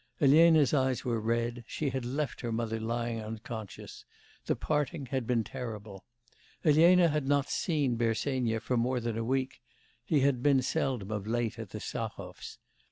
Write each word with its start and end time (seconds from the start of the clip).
Elena's 0.19 0.73
eyes 0.73 1.05
were 1.05 1.19
red; 1.21 1.63
she 1.67 1.91
had 1.91 2.03
left 2.05 2.41
her 2.41 2.51
mother 2.51 2.79
lying 2.79 3.21
unconscious; 3.21 4.03
the 4.47 4.55
parting 4.55 5.05
had 5.05 5.27
been 5.27 5.43
terrible. 5.43 6.05
Elena 6.65 7.07
had 7.09 7.27
not 7.27 7.51
seen 7.51 7.97
Bersenyev 7.97 8.63
for 8.63 8.77
more 8.77 8.99
than 8.99 9.15
a 9.15 9.23
week: 9.23 9.61
he 10.03 10.21
had 10.21 10.41
been 10.41 10.63
seldom 10.63 11.11
of 11.11 11.27
late 11.27 11.59
at 11.59 11.69
the 11.69 11.79
Stahovs'. 11.79 12.57